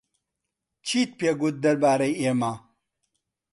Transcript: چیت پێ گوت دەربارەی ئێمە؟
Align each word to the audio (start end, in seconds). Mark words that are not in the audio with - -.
چیت 0.85 1.09
پێ 1.19 1.29
گوت 1.39 1.55
دەربارەی 1.63 2.19
ئێمە؟ 2.21 2.53